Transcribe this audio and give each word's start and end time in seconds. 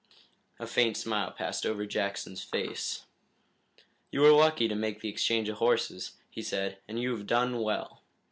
A 0.59 0.65
faint 0.65 0.97
smile 0.97 1.29
passed 1.29 1.63
over 1.63 1.85
Jackson's 1.85 2.43
face. 2.43 3.05
"You 4.11 4.21
were 4.21 4.31
lucky 4.31 4.67
to 4.67 4.73
make 4.73 5.01
the 5.01 5.09
exchange 5.09 5.47
of 5.47 5.57
horses," 5.57 6.13
he 6.31 6.41
said, 6.41 6.79
"and 6.87 6.99
you 6.99 7.15
have 7.15 7.27
done 7.27 7.61
well. 7.61 8.01